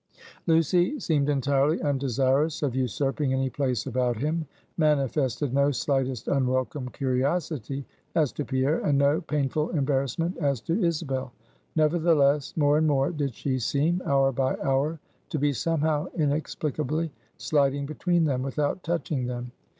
[0.47, 7.85] Lucy seemed entirely undesirous of usurping any place about him; manifested no slightest unwelcome curiosity
[8.15, 11.31] as to Pierre, and no painful embarrassment as to Isabel.
[11.75, 17.85] Nevertheless, more and more did she seem, hour by hour, to be somehow inexplicably sliding
[17.85, 19.51] between them, without touching them.